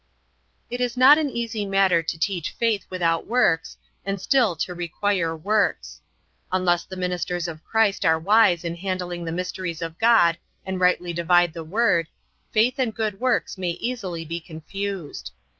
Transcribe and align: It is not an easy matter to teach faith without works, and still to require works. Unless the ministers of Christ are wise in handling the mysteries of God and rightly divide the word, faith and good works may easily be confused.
It 0.71 0.81
is 0.81 0.97
not 0.97 1.19
an 1.19 1.29
easy 1.29 1.63
matter 1.63 2.01
to 2.01 2.17
teach 2.17 2.49
faith 2.57 2.87
without 2.89 3.27
works, 3.27 3.77
and 4.03 4.19
still 4.19 4.55
to 4.55 4.73
require 4.73 5.37
works. 5.37 6.01
Unless 6.51 6.85
the 6.85 6.95
ministers 6.97 7.47
of 7.47 7.63
Christ 7.63 8.03
are 8.03 8.17
wise 8.17 8.63
in 8.63 8.73
handling 8.77 9.25
the 9.25 9.31
mysteries 9.31 9.79
of 9.83 9.99
God 9.99 10.39
and 10.65 10.79
rightly 10.79 11.13
divide 11.13 11.53
the 11.53 11.63
word, 11.63 12.07
faith 12.51 12.79
and 12.79 12.95
good 12.95 13.19
works 13.19 13.59
may 13.59 13.73
easily 13.77 14.25
be 14.25 14.39
confused. 14.39 15.31